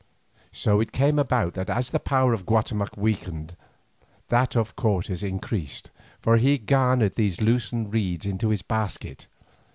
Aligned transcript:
So 0.51 0.79
it 0.79 0.91
came 0.91 1.19
about 1.19 1.53
that 1.53 1.69
as 1.69 1.91
the 1.91 1.99
power 1.99 2.33
of 2.33 2.47
Guatemoc 2.47 2.97
weakened 2.97 3.55
that 4.29 4.55
of 4.55 4.75
Cortes 4.75 5.21
increased, 5.21 5.91
for 6.19 6.37
he 6.37 6.57
garnered 6.57 7.13
these 7.13 7.39
loosened 7.39 7.93
reeds 7.93 8.25
into 8.25 8.49
his 8.49 8.63
basket. 8.63 9.27